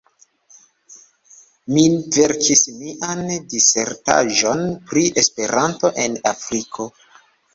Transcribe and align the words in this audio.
Mi 1.73 1.83
verkis 2.15 2.63
mian 2.79 3.21
disertaĵon 3.51 4.65
pri 4.89 5.05
Esperanto 5.25 5.95
en 6.07 6.17
Afriko. 6.33 6.91